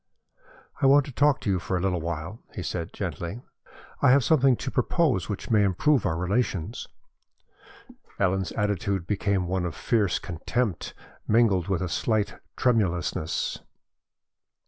"I 0.81 0.87
want 0.87 1.05
to 1.05 1.11
talk 1.11 1.41
to 1.41 1.49
you 1.51 1.59
for 1.59 1.77
a 1.77 1.79
little 1.79 2.01
while," 2.01 2.39
he 2.55 2.63
said, 2.63 2.91
gently. 2.91 3.43
"I 4.01 4.09
have 4.09 4.23
something 4.23 4.55
to 4.55 4.71
propose 4.71 5.29
which 5.29 5.51
may 5.51 5.63
improve 5.63 6.07
our 6.07 6.17
relations." 6.17 6.87
Ellen's 8.19 8.51
attitude 8.53 9.05
became 9.05 9.45
one 9.45 9.63
of 9.63 9.75
fierce 9.75 10.17
contempt 10.17 10.95
mingled 11.27 11.67
with 11.67 11.83
a 11.83 11.87
slight 11.87 12.39
tremulousness. 12.57 13.59